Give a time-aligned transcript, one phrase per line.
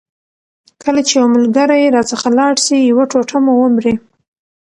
[0.83, 3.93] کله چي یو ملګری راڅخه لاړ سي یو ټوټه مو ومري.